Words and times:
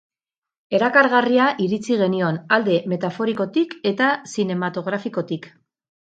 Erakargarria 0.77 1.49
iritzi 1.65 1.97
genion, 1.99 2.39
alde 2.57 2.79
metaforikotik 2.95 3.77
eta 3.93 4.09
zinematografikotik. 4.35 5.49